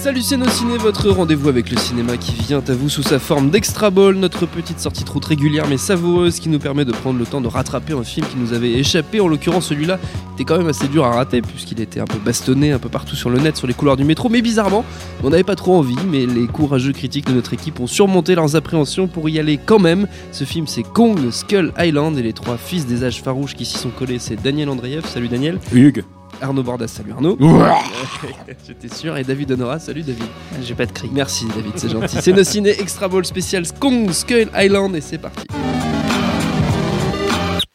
Salut 0.00 0.22
ciné, 0.22 0.46
votre 0.78 1.10
rendez-vous 1.10 1.50
avec 1.50 1.70
le 1.70 1.76
cinéma 1.76 2.16
qui 2.16 2.32
vient 2.32 2.64
à 2.66 2.72
vous 2.72 2.88
sous 2.88 3.02
sa 3.02 3.18
forme 3.18 3.50
d'extra 3.50 3.90
ball, 3.90 4.14
notre 4.14 4.46
petite 4.46 4.80
sortie 4.80 5.04
de 5.04 5.10
route 5.10 5.26
régulière 5.26 5.66
mais 5.68 5.76
savoureuse 5.76 6.40
qui 6.40 6.48
nous 6.48 6.58
permet 6.58 6.86
de 6.86 6.92
prendre 6.92 7.18
le 7.18 7.26
temps 7.26 7.42
de 7.42 7.48
rattraper 7.48 7.92
un 7.92 8.02
film 8.02 8.26
qui 8.26 8.38
nous 8.38 8.54
avait 8.54 8.72
échappé. 8.72 9.20
En 9.20 9.28
l'occurrence 9.28 9.66
celui-là 9.66 9.98
était 10.34 10.44
quand 10.44 10.56
même 10.56 10.68
assez 10.68 10.88
dur 10.88 11.04
à 11.04 11.10
rater 11.10 11.42
puisqu'il 11.42 11.82
était 11.82 12.00
un 12.00 12.06
peu 12.06 12.16
bastonné 12.18 12.72
un 12.72 12.78
peu 12.78 12.88
partout 12.88 13.14
sur 13.14 13.28
le 13.28 13.40
net, 13.40 13.58
sur 13.58 13.66
les 13.66 13.74
couloirs 13.74 13.98
du 13.98 14.04
métro, 14.04 14.30
mais 14.30 14.40
bizarrement 14.40 14.86
on 15.22 15.28
n'avait 15.28 15.44
pas 15.44 15.54
trop 15.54 15.76
envie, 15.76 15.98
mais 16.10 16.24
les 16.24 16.46
courageux 16.46 16.94
critiques 16.94 17.26
de 17.26 17.34
notre 17.34 17.52
équipe 17.52 17.78
ont 17.78 17.86
surmonté 17.86 18.34
leurs 18.34 18.56
appréhensions 18.56 19.06
pour 19.06 19.28
y 19.28 19.38
aller 19.38 19.58
quand 19.58 19.78
même. 19.78 20.08
Ce 20.32 20.44
film 20.44 20.66
c'est 20.66 20.82
Kong 20.82 21.30
Skull 21.30 21.74
Island 21.78 22.16
et 22.16 22.22
les 22.22 22.32
trois 22.32 22.56
fils 22.56 22.86
des 22.86 23.04
âges 23.04 23.20
farouches 23.20 23.54
qui 23.54 23.66
s'y 23.66 23.76
sont 23.76 23.90
collés 23.90 24.18
c'est 24.18 24.42
Daniel 24.42 24.70
Andreev, 24.70 25.04
salut 25.04 25.28
Daniel. 25.28 25.58
Hugues. 25.74 26.04
Arnaud 26.40 26.62
Bordas, 26.62 26.88
salut 26.88 27.12
Arnaud. 27.12 27.38
J'étais 28.66 28.94
sûr. 28.94 29.16
Et 29.16 29.24
David 29.24 29.52
Honora, 29.52 29.78
salut 29.78 30.02
David. 30.02 30.24
J'ai 30.62 30.74
pas 30.74 30.86
de 30.86 30.92
cri. 30.92 31.10
Merci 31.12 31.46
David, 31.46 31.72
c'est 31.76 31.90
gentil. 31.90 32.18
c'est 32.20 32.32
nos 32.32 32.44
ciné 32.44 32.70
Extra 32.80 33.08
Ball 33.08 33.24
spécial 33.24 33.64
Kong 33.78 34.10
Skull 34.10 34.50
Island 34.56 34.96
et 34.96 35.00
c'est 35.00 35.18
parti. 35.18 35.46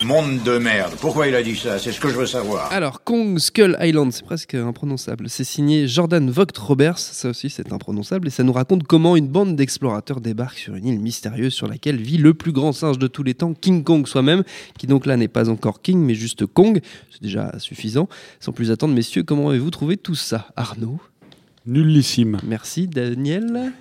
Monde 0.05 0.43
de 0.43 0.59
merde. 0.59 0.93
Pourquoi 1.01 1.27
il 1.27 1.33
a 1.33 1.41
dit 1.41 1.55
ça? 1.55 1.79
C'est 1.79 1.91
ce 1.91 1.99
que 1.99 2.09
je 2.09 2.15
veux 2.15 2.27
savoir. 2.27 2.71
Alors, 2.71 3.03
Kong 3.03 3.39
Skull 3.39 3.75
Island, 3.81 4.13
c'est 4.13 4.23
presque 4.23 4.53
imprononçable. 4.53 5.27
C'est 5.29 5.43
signé 5.43 5.87
Jordan 5.87 6.29
Vogt 6.29 6.55
Roberts, 6.59 6.99
ça 6.99 7.29
aussi 7.29 7.49
c'est 7.49 7.73
imprononçable, 7.73 8.27
et 8.27 8.29
ça 8.29 8.43
nous 8.43 8.53
raconte 8.53 8.83
comment 8.83 9.15
une 9.15 9.27
bande 9.27 9.55
d'explorateurs 9.55 10.21
débarque 10.21 10.59
sur 10.59 10.75
une 10.75 10.85
île 10.85 10.99
mystérieuse 10.99 11.55
sur 11.55 11.67
laquelle 11.67 11.97
vit 11.97 12.19
le 12.19 12.35
plus 12.35 12.51
grand 12.51 12.71
singe 12.71 12.99
de 12.99 13.07
tous 13.07 13.23
les 13.23 13.33
temps, 13.33 13.55
King 13.55 13.83
Kong 13.83 14.05
soi-même, 14.05 14.43
qui 14.77 14.85
donc 14.85 15.07
là 15.07 15.17
n'est 15.17 15.27
pas 15.27 15.49
encore 15.49 15.81
King, 15.81 15.97
mais 15.97 16.13
juste 16.13 16.45
Kong. 16.45 16.81
C'est 17.09 17.23
déjà 17.23 17.57
suffisant. 17.57 18.07
Sans 18.39 18.51
plus 18.51 18.69
attendre, 18.69 18.93
messieurs, 18.93 19.23
comment 19.23 19.49
avez-vous 19.49 19.71
trouvé 19.71 19.97
tout 19.97 20.13
ça 20.13 20.49
Arnaud? 20.55 20.99
Nullissime. 21.65 22.37
Merci. 22.45 22.87
Daniel 22.87 23.73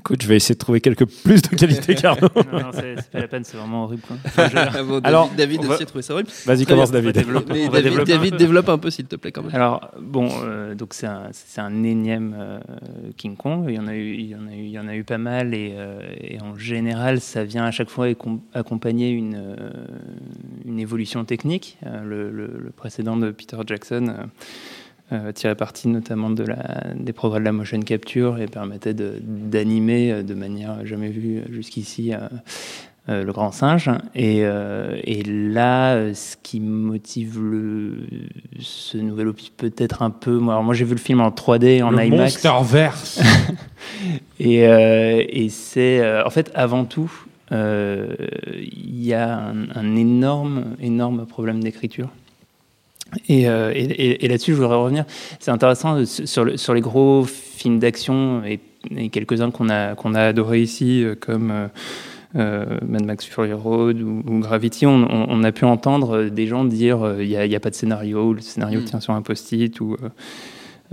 Écoute, 0.00 0.22
je 0.22 0.28
vais 0.28 0.36
essayer 0.36 0.54
de 0.54 0.58
trouver 0.58 0.80
quelques 0.80 1.04
plus 1.04 1.42
de 1.42 1.48
qualité 1.48 1.94
qu'Arnaud. 2.00 2.28
non, 2.34 2.58
non, 2.58 2.70
c'est 2.72 3.10
pas 3.10 3.18
la 3.20 3.28
peine, 3.28 3.44
c'est 3.44 3.58
vraiment 3.58 3.84
horrible. 3.84 4.00
Quoi. 4.08 4.16
Bon, 4.24 4.48
David, 5.00 5.00
Alors, 5.06 5.30
David 5.36 5.58
on 5.58 5.62
aussi 5.64 5.68
va- 5.68 5.82
a 5.82 5.84
trouvé 5.86 6.02
ça 6.02 6.14
horrible. 6.14 6.30
Vas-y, 6.46 6.64
commence 6.64 6.90
va 6.90 7.02
David. 7.02 7.16
Mais 7.26 7.32
va 7.34 7.40
David, 7.42 7.82
développer. 7.82 8.12
David, 8.12 8.36
développe 8.36 8.68
un 8.70 8.78
peu 8.78 8.88
s'il 8.90 9.04
te 9.04 9.16
plaît 9.16 9.30
quand 9.30 9.42
même. 9.42 9.54
Alors 9.54 9.90
bon, 10.00 10.28
euh, 10.42 10.74
donc 10.74 10.94
c'est 10.94 11.06
un, 11.06 11.82
énième 11.84 12.34
euh, 12.38 12.60
King 13.18 13.36
Kong. 13.36 13.66
Il 13.68 13.74
y 13.74 13.78
en 13.78 13.88
a 13.88 13.94
eu, 13.94 14.14
il 14.14 14.26
y 14.28 14.34
en 14.34 14.46
a 14.46 14.52
eu, 14.54 14.62
il 14.62 14.70
y 14.70 14.78
en 14.78 14.88
a 14.88 14.94
eu 14.96 15.04
pas 15.04 15.18
mal 15.18 15.52
et, 15.54 15.74
euh, 15.76 16.00
et 16.18 16.40
en 16.40 16.56
général, 16.56 17.20
ça 17.20 17.44
vient 17.44 17.64
à 17.64 17.70
chaque 17.70 17.90
fois 17.90 18.06
accompagner 18.54 19.10
une 19.10 19.34
euh, 19.36 19.70
une 20.64 20.80
évolution 20.80 21.24
technique. 21.26 21.76
Euh, 21.86 22.02
le, 22.02 22.30
le- 22.30 22.58
le 22.58 22.70
précédent 22.70 23.16
de 23.18 23.30
Peter 23.30 23.58
Jackson. 23.66 24.14
Euh, 25.12 25.32
tirait 25.32 25.54
parti 25.54 25.88
notamment 25.88 26.30
de 26.30 26.44
la, 26.44 26.84
des 26.94 27.12
progrès 27.12 27.40
de 27.40 27.44
la 27.44 27.52
motion 27.52 27.80
capture 27.80 28.38
et 28.38 28.46
permettait 28.46 28.94
d'animer 28.94 30.12
euh, 30.12 30.22
de 30.22 30.34
manière 30.34 30.86
jamais 30.86 31.08
vue 31.08 31.42
jusqu'ici 31.50 32.12
euh, 32.14 32.18
euh, 33.08 33.24
le 33.24 33.32
grand 33.32 33.50
singe. 33.50 33.90
Et, 34.14 34.42
euh, 34.42 35.00
et 35.04 35.22
là, 35.22 36.14
ce 36.14 36.36
qui 36.40 36.60
motive 36.60 37.40
le, 37.42 38.06
ce 38.60 38.98
nouvel 38.98 39.28
opus 39.28 39.50
peut-être 39.50 40.02
un 40.02 40.10
peu. 40.10 40.38
Moi, 40.38 40.54
alors 40.54 40.62
moi 40.62 40.74
j'ai 40.74 40.84
vu 40.84 40.92
le 40.92 41.00
film 41.00 41.20
en 41.20 41.30
3D, 41.30 41.82
en 41.82 41.90
Le 41.90 42.04
IMAX. 42.04 42.20
Monsterverse. 42.34 43.20
Et, 44.38 44.66
euh, 44.66 45.22
et 45.28 45.50
c'est 45.50 46.00
en 46.24 46.30
fait 46.30 46.50
avant 46.54 46.84
tout, 46.86 47.12
il 47.50 49.04
y 49.04 49.12
a 49.12 49.38
un, 49.38 49.68
un 49.74 49.96
énorme, 49.96 50.76
énorme 50.80 51.26
problème 51.26 51.62
d'écriture. 51.62 52.08
Et, 53.32 53.48
euh, 53.48 53.70
et- 53.74 54.26
là-dessus, 54.28 54.52
je 54.52 54.56
voudrais 54.60 54.76
revenir. 54.76 55.04
C'est 55.38 55.50
intéressant 55.52 55.98
euh, 55.98 56.04
sur, 56.04 56.44
le- 56.44 56.56
sur 56.56 56.74
les 56.74 56.80
gros 56.80 57.24
films 57.24 57.78
d'action 57.78 58.42
et, 58.44 58.58
et 58.96 59.08
quelques-uns 59.08 59.50
qu'on 59.52 59.68
a, 59.68 59.94
qu'on 59.94 60.14
a 60.14 60.22
adorés 60.22 60.60
ici, 60.62 61.04
euh, 61.04 61.14
comme 61.14 61.52
euh, 62.36 62.64
Mad 62.86 63.04
Max 63.04 63.24
Fury 63.26 63.52
Road 63.52 64.00
ou, 64.02 64.22
ou 64.26 64.38
Gravity. 64.40 64.86
On, 64.86 65.04
on- 65.08 65.26
on 65.28 65.44
a 65.44 65.52
pu 65.52 65.64
entendre 65.64 66.24
des 66.24 66.46
gens 66.48 66.64
dire 66.64 67.16
il 67.20 67.28
n'y 67.28 67.54
a, 67.56 67.60
pas 67.60 67.70
de 67.70 67.74
scénario, 67.74 68.30
ou 68.30 68.34
le 68.34 68.40
scénario 68.40 68.80
Mm. 68.80 68.84
tient 68.84 69.00
sur 69.00 69.12
un 69.14 69.22
post-it. 69.22 69.78
Ou, 69.80 69.96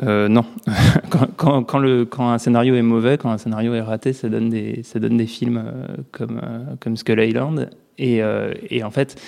euh, 0.04 0.28
non, 0.28 0.46
quand, 1.09 1.28
quand- 1.38 1.64
quand 1.64 1.80
le, 1.80 2.06
quand 2.06 2.30
un 2.30 2.38
scénario 2.38 2.75
est 2.75 2.81
mauvais, 2.84 3.18
quand 3.18 3.31
un 3.31 3.38
scénario 3.40 3.74
est 3.74 3.81
raté, 3.81 4.14
ça 4.14 4.30
donne 4.30 4.50
des, 4.50 4.81
ça 4.84 5.00
donne 5.00 5.18
des 5.18 5.25
films 5.28 5.64
comme, 6.12 6.40
comme 6.80 6.98
Skull 6.98 7.19
Island. 7.19 7.69
Et, 7.98 8.22
et 8.69 8.84
en 8.84 8.92
fait, 8.92 9.19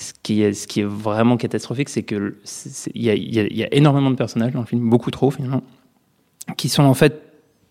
ce 0.00 0.12
qui 0.14 0.42
est, 0.42 0.82
vraiment 0.82 1.36
catastrophique, 1.36 1.88
c'est 1.88 2.02
que 2.02 2.36
c'est- 2.44 2.70
c'est- 2.70 2.92
il 2.94 3.04
y 3.04 3.62
a, 3.62 3.74
énormément 3.74 4.10
de 4.10 4.16
personnages 4.16 4.52
dans 4.52 4.60
le 4.60 4.66
film, 4.66 4.88
beaucoup 4.88 5.10
trop 5.10 5.30
finalement, 5.30 5.62
qui 6.56 6.68
sont 6.68 6.82
en 6.82 6.94
fait 6.94 7.22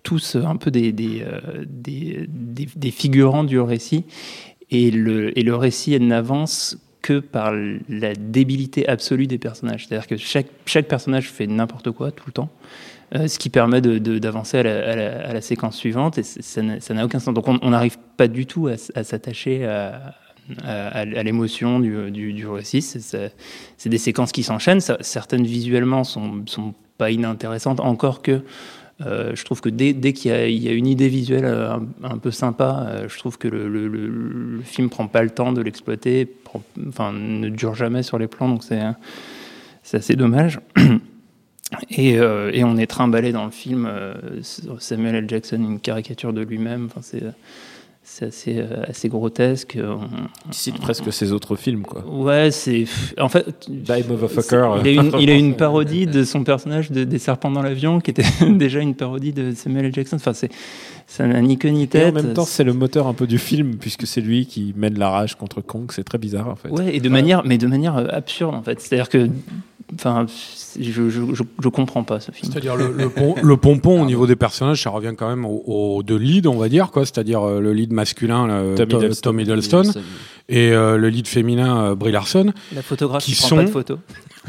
tous 0.03 0.35
un 0.35 0.55
peu 0.55 0.71
euh, 0.73 1.65
des, 1.67 2.91
figurants 2.91 3.43
du 3.43 3.59
récit. 3.59 4.05
Et 4.71 4.91
le, 4.91 5.37
et 5.37 5.41
le 5.41 5.55
récit 5.55 5.99
n'avance 5.99 6.77
que 7.01 7.19
par 7.19 7.53
la 7.89 8.13
débilité 8.13 8.87
absolue 8.87 9.25
des 9.25 9.39
personnages. 9.39 9.87
C'est-à-dire 9.87 10.07
que 10.07 10.15
chaque, 10.17 10.87
personnage 10.87 11.29
fait 11.29 11.47
n'importe 11.47 11.91
quoi 11.91 12.11
tout 12.11 12.25
le 12.27 12.33
temps. 12.33 12.49
euh, 13.15 13.27
ce 13.27 13.39
qui 13.39 13.49
permet 13.49 13.81
d'avancer 13.81 14.59
à, 14.59 15.33
la, 15.33 15.41
séquence 15.41 15.75
suivante, 15.75 16.19
et 16.19 16.23
ça 16.23 16.61
n'a 16.61 17.05
aucun 17.05 17.17
sens. 17.17 17.33
Donc 17.33 17.47
on 17.47 17.69
n'arrive 17.71 17.97
pas 18.17 18.27
du 18.27 18.45
tout 18.45 18.67
à, 18.67 18.73
à 18.93 19.03
s'attacher 19.03 19.65
à, 19.65 20.13
à, 20.63 21.05
l'émotion 21.05 21.79
du, 21.79 22.11
du, 22.11 22.47
récit. 22.47 22.81
C'est- 22.81 23.33
des 23.85 23.97
séquences 23.97 24.31
qui 24.31 24.43
s'enchaînent. 24.43 24.81
Certaines 25.01 25.45
visuellement 25.45 26.03
sont, 26.03 26.43
sont 26.45 26.73
pas 26.97 27.11
inintéressantes, 27.11 27.79
encore 27.79 28.21
que 28.21 28.43
euh, 29.05 29.33
je 29.33 29.45
trouve 29.45 29.61
que 29.61 29.69
dès, 29.69 29.93
dès 29.93 30.11
qu'il 30.11 30.31
y, 30.31 30.57
y 30.57 30.67
a 30.67 30.73
une 30.73 30.87
idée 30.87 31.07
visuelle 31.07 31.45
euh, 31.45 31.77
un, 32.03 32.17
peu 32.17 32.31
sympa, 32.31 32.85
euh, 32.87 33.07
je 33.07 33.17
trouve 33.17 33.37
que 33.37 33.47
le, 33.47 33.69
le, 33.69 33.87
le, 33.87 34.61
film 34.63 34.89
prend 34.89 35.07
pas 35.07 35.23
le 35.23 35.29
temps 35.29 35.53
de 35.53 35.61
l'exploiter, 35.61 36.29
enfin 36.87 37.13
ne 37.13 37.47
dure 37.47 37.75
jamais 37.75 38.03
sur 38.03 38.19
les 38.19 38.27
plans, 38.27 38.49
donc 38.49 38.63
c'est 38.63 39.95
assez 39.97 40.15
dommage. 40.15 40.59
Et, 41.91 42.13
et 42.13 42.63
on 42.63 42.77
est 42.77 42.87
trimballé 42.87 43.31
dans 43.31 43.45
le 43.45 43.51
film. 43.51 43.87
Samuel 44.79 45.13
L. 45.13 45.25
Jackson, 45.29 45.57
une 45.57 45.79
caricature 45.79 46.33
de 46.33 46.41
lui-même. 46.41 46.87
Enfin, 46.87 47.01
c'est 47.03 47.21
c'est 48.11 48.25
assez, 48.25 48.57
euh, 48.57 48.83
assez 48.87 49.07
grotesque. 49.07 49.77
On- 49.79 50.51
Cite 50.51 50.79
presque 50.79 51.13
ses 51.13 51.31
autres 51.31 51.55
films, 51.55 51.83
quoi. 51.83 52.03
Ouais, 52.07 52.49
c'est. 52.51 52.85
En 53.19 53.29
fait. 53.29 53.45
Die 53.69 54.03
Motherfucker. 54.09 54.77
Il 54.83 54.87
a, 54.87 55.01
une, 55.03 55.11
il 55.19 55.29
a 55.29 55.35
une 55.35 55.55
parodie 55.55 56.05
de 56.07 56.23
son 56.23 56.43
personnage 56.43 56.89
de, 56.91 57.03
des 57.03 57.19
serpents 57.19 57.51
dans 57.51 57.61
l'avion 57.61 57.99
qui 58.01 58.11
était 58.11 58.23
déjà 58.49 58.79
une 58.79 58.95
parodie 58.95 59.31
de 59.31 59.53
Samuel 59.53 59.85
L. 59.85 59.93
Jackson. 59.93 60.15
Enfin, 60.15 60.33
c'est, 60.33 60.49
ça 61.05 61.27
n'a 61.27 61.39
ni 61.41 61.57
queue 61.57 61.69
ni 61.69 61.83
Et 61.83 61.87
tête. 61.87 62.11
en 62.11 62.21
même 62.23 62.33
temps, 62.33 62.45
c'est 62.45 62.63
le 62.63 62.73
moteur 62.73 63.05
un 63.07 63.13
peu 63.13 63.27
du 63.27 63.37
film, 63.37 63.75
puisque 63.75 64.07
c'est 64.07 64.21
lui 64.21 64.47
qui 64.47 64.73
mène 64.75 64.97
la 64.97 65.09
rage 65.11 65.35
contre 65.35 65.61
Kong. 65.61 65.91
C'est 65.93 66.03
très 66.03 66.17
bizarre, 66.17 66.49
en 66.49 66.55
fait. 66.55 66.69
Ouais, 66.69 66.95
et 66.95 66.99
de 66.99 67.09
manière, 67.09 67.43
mais 67.45 67.57
de 67.59 67.67
manière 67.67 67.95
euh, 67.97 68.07
absurde 68.09 68.55
en 68.55 68.63
fait. 68.63 68.81
C'est-à-dire 68.81 69.09
que, 69.09 69.29
enfin, 69.95 70.25
je, 70.79 71.09
je, 71.09 71.33
je, 71.33 71.43
je 71.61 71.69
comprends 71.69 72.03
pas 72.03 72.19
ce 72.19 72.31
film. 72.31 72.51
C'est-à-dire 72.51 72.75
le, 72.75 72.93
le, 72.95 73.09
pom- 73.09 73.35
le 73.41 73.57
pompon 73.57 74.01
au 74.01 74.05
niveau 74.05 74.27
des 74.27 74.35
personnages, 74.35 74.81
ça 74.83 74.89
revient 74.89 75.13
quand 75.17 75.29
même 75.29 75.45
au, 75.45 75.63
au 75.65 76.03
deux 76.03 76.17
leads, 76.17 76.47
on 76.47 76.57
va 76.57 76.69
dire, 76.69 76.91
quoi. 76.91 77.05
C'est-à-dire 77.05 77.41
euh, 77.47 77.59
le 77.59 77.73
lead 77.73 77.91
masculin, 77.93 78.49
euh, 78.49 78.75
Tom 78.75 78.87
Tom, 78.87 79.01
Hiddleston. 79.01 79.21
Tom 79.31 79.39
Hiddleston, 79.39 79.83
et 80.49 80.71
euh, 80.71 80.97
le 80.97 81.09
lead 81.09 81.27
féminin, 81.27 81.83
euh, 81.91 81.95
Brie 81.95 82.11
Larson, 82.11 82.53
La 82.73 82.81
photographe 82.81 83.23
Qui 83.23 83.33
qui, 83.33 83.37
prend 83.39 83.47
sont- 83.49 83.55
pas 83.57 83.63
de 83.65 83.69
photos. 83.69 83.99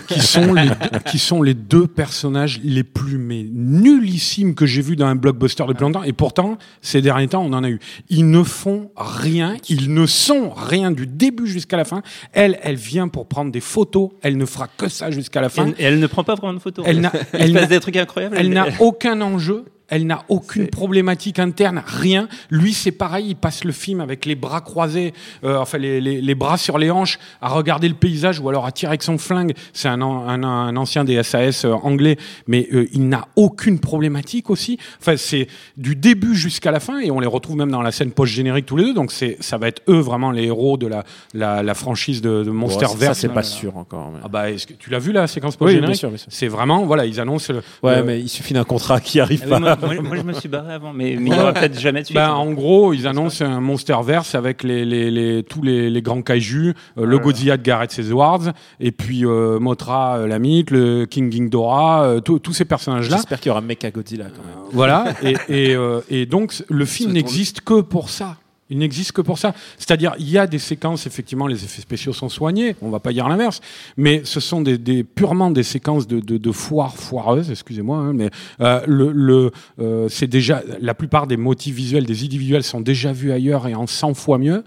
qui 0.08 0.20
sont 0.20 0.54
les, 0.54 0.70
qui 1.10 1.18
sont 1.18 1.42
les 1.42 1.52
deux 1.54 1.86
personnages 1.86 2.58
les 2.64 2.84
plus 2.84 3.18
mais 3.18 3.44
nullissimes 3.52 4.54
que 4.54 4.64
j'ai 4.66 4.80
vus 4.82 4.96
dans 4.96 5.06
un 5.06 5.14
blockbuster 5.16 5.64
depuis 5.68 5.82
longtemps. 5.82 6.02
Et 6.04 6.12
pourtant, 6.12 6.56
ces 6.80 7.02
derniers 7.02 7.28
temps, 7.28 7.42
on 7.44 7.52
en 7.52 7.64
a 7.64 7.68
eu. 7.68 7.80
Ils 8.08 8.30
ne 8.30 8.42
font 8.42 8.90
rien, 8.96 9.56
ils 9.68 9.92
ne 9.92 10.06
sont 10.06 10.50
rien 10.50 10.90
du 10.90 11.06
début 11.06 11.46
jusqu'à 11.46 11.76
la 11.76 11.84
fin. 11.84 12.02
Elle, 12.32 12.58
elle 12.62 12.76
vient 12.76 13.08
pour 13.08 13.26
prendre 13.26 13.52
des 13.52 13.60
photos. 13.60 14.10
Elle 14.22 14.36
ne 14.38 14.46
fera 14.46 14.68
que 14.68 14.88
ça 14.88 15.10
jusqu'à 15.10 15.29
la 15.40 15.48
fin. 15.48 15.68
Et, 15.68 15.70
et 15.78 15.84
elle 15.84 15.98
ne 16.00 16.06
prend 16.06 16.24
pas 16.24 16.34
vraiment 16.34 16.54
de 16.54 16.58
photos. 16.58 16.84
Elle 16.88 17.08
elle 17.32 17.52
n'a- 17.52 17.60
passe 17.60 17.68
des 17.68 17.80
trucs 17.80 17.96
incroyables. 17.96 18.36
Elle 18.38 18.50
n'a 18.50 18.66
aucun 18.80 19.20
enjeu. 19.20 19.64
Elle 19.90 20.06
n'a 20.06 20.22
aucune 20.28 20.68
problématique 20.68 21.38
interne, 21.38 21.82
rien. 21.86 22.28
Lui, 22.50 22.72
c'est 22.72 22.92
pareil, 22.92 23.26
il 23.30 23.36
passe 23.36 23.64
le 23.64 23.72
film 23.72 24.00
avec 24.00 24.24
les 24.24 24.34
bras 24.34 24.60
croisés, 24.60 25.12
euh, 25.44 25.58
enfin 25.58 25.78
les, 25.78 26.00
les, 26.00 26.20
les 26.20 26.34
bras 26.34 26.56
sur 26.56 26.78
les 26.78 26.90
hanches, 26.90 27.18
à 27.42 27.48
regarder 27.48 27.88
le 27.88 27.94
paysage 27.94 28.38
ou 28.40 28.48
alors 28.48 28.66
à 28.66 28.72
tirer 28.72 28.90
avec 28.90 29.02
son 29.02 29.18
flingue. 29.18 29.52
C'est 29.72 29.88
un, 29.88 30.00
an- 30.00 30.28
un, 30.28 30.42
un 30.44 30.76
ancien 30.76 31.04
des 31.04 31.22
SAS 31.22 31.64
euh, 31.64 31.72
anglais, 31.72 32.16
mais 32.46 32.68
euh, 32.72 32.86
il 32.92 33.08
n'a 33.08 33.26
aucune 33.36 33.78
problématique 33.80 34.48
aussi. 34.50 34.78
Enfin, 35.00 35.16
c'est 35.16 35.48
du 35.76 35.96
début 35.96 36.34
jusqu'à 36.34 36.70
la 36.70 36.80
fin 36.80 37.00
et 37.00 37.10
on 37.10 37.20
les 37.20 37.26
retrouve 37.26 37.56
même 37.56 37.70
dans 37.70 37.82
la 37.82 37.92
scène 37.92 38.12
post-générique 38.12 38.66
tous 38.66 38.76
les 38.76 38.84
deux. 38.84 38.94
Donc 38.94 39.12
c'est, 39.12 39.36
ça 39.40 39.58
va 39.58 39.68
être 39.68 39.82
eux 39.88 39.98
vraiment 40.00 40.30
les 40.30 40.44
héros 40.44 40.76
de 40.76 40.86
la, 40.86 41.04
la, 41.34 41.62
la 41.62 41.74
franchise 41.74 42.20
de, 42.22 42.44
de 42.44 42.50
Bon, 42.50 42.54
Monsterverse. 42.54 42.98
ça, 43.00 43.14
c'est 43.14 43.28
pas 43.28 43.42
sûr 43.42 43.76
encore. 43.76 44.10
mais- 44.12 44.20
Ah 44.24 44.28
bah, 44.28 44.50
est-ce 44.50 44.66
que 44.66 44.74
tu 44.74 44.90
l'as 44.90 44.98
vu 44.98 45.12
la 45.12 45.26
séquence 45.26 45.54
Oui, 45.60 45.72
bien 45.72 45.80
post-générique 45.80 45.96
sûr, 45.98 46.08
bien 46.10 46.18
sûr. 46.18 46.28
C'est 46.30 46.48
vraiment, 46.48 46.84
voilà, 46.84 47.06
ils 47.06 47.18
annoncent. 47.20 47.52
le- 47.52 47.62
Ouais, 47.82 47.96
le- 47.96 48.04
mais 48.04 48.20
il 48.20 48.28
suffit 48.28 48.54
d'un 48.54 48.64
contrat 48.64 49.00
qui 49.00 49.18
arrive 49.20 49.42
oui, 49.44 49.50
pas. 49.50 49.58
moi, 50.02 50.16
je 50.16 50.22
me 50.22 50.32
suis 50.32 50.48
barré 50.48 50.74
avant, 50.74 50.92
mais 50.92 51.16
mais 51.18 51.30
il 51.30 51.36
y 51.36 51.38
aura 51.38 51.52
peut-être 51.52 51.78
jamais 51.78 52.00
de 52.00 52.06
suite. 52.06 52.16
Ben, 52.16 52.30
en 52.30 52.52
gros, 52.52 52.92
ils 52.92 53.06
annoncent 53.06 53.44
un 53.44 53.60
Monsterverse 53.60 54.34
avec 54.34 54.62
les, 54.62 54.84
les, 54.84 55.10
les, 55.10 55.42
tous 55.42 55.62
les, 55.62 55.90
les 55.90 56.02
grands 56.02 56.22
kaijus, 56.22 56.74
euh, 56.98 57.06
le. 57.06 57.20
Godzilla 57.20 57.56
de 57.56 57.62
Gareth 57.62 57.98
Edwards, 57.98 58.52
et 58.80 58.92
puis 58.92 59.24
euh, 59.24 59.58
Mothra, 59.60 60.18
euh, 60.18 60.26
la 60.26 60.38
mythe, 60.38 60.70
le 60.70 61.04
King 61.04 61.28
Ghidorah, 61.28 62.04
euh, 62.04 62.20
tous 62.20 62.38
tous 62.38 62.52
ces 62.52 62.64
personnages-là. 62.64 63.16
J'espère 63.16 63.38
qu'il 63.40 63.48
y 63.48 63.52
aura 63.52 63.60
Mecha 63.60 63.90
Godzilla 63.90 64.24
quand 64.24 64.42
même. 64.42 64.68
Voilà, 64.72 65.14
et, 65.22 65.36
et, 65.48 65.74
euh, 65.74 66.00
et 66.08 66.26
donc 66.26 66.54
le 66.68 66.84
film 66.84 67.12
n'existe 67.12 67.60
que 67.60 67.80
pour 67.82 68.08
ça. 68.08 68.36
Il 68.70 68.78
n'existe 68.78 69.12
que 69.12 69.20
pour 69.20 69.38
ça. 69.38 69.54
C'est-à-dire, 69.78 70.14
il 70.18 70.30
y 70.30 70.38
a 70.38 70.46
des 70.46 70.58
séquences, 70.58 71.06
effectivement, 71.06 71.46
les 71.46 71.64
effets 71.64 71.82
spéciaux 71.82 72.12
sont 72.12 72.28
soignés, 72.28 72.76
on 72.80 72.90
va 72.90 73.00
pas 73.00 73.12
dire 73.12 73.28
l'inverse, 73.28 73.60
mais 73.96 74.22
ce 74.24 74.40
sont 74.40 74.60
des, 74.62 74.78
des- 74.78 75.04
purement 75.04 75.50
des 75.50 75.62
séquences 75.62 76.06
de, 76.06 76.20
de, 76.20 76.38
de 76.38 76.52
foire 76.52 76.96
foireuses, 76.96 77.50
excusez-moi, 77.50 77.98
hein, 77.98 78.12
mais 78.12 78.30
euh, 78.60 78.80
le, 78.86 79.12
le, 79.12 79.50
euh, 79.80 80.08
c'est 80.08 80.26
déjà, 80.28 80.62
la 80.80 80.94
plupart 80.94 81.26
des 81.26 81.36
motifs 81.36 81.74
visuels, 81.74 82.06
des 82.06 82.24
idées 82.24 82.38
visuelles 82.38 82.62
sont 82.64 82.80
déjà 82.80 83.12
vus 83.12 83.32
ailleurs 83.32 83.66
et 83.66 83.74
en 83.74 83.86
100 83.86 84.14
fois 84.14 84.38
mieux. 84.38 84.62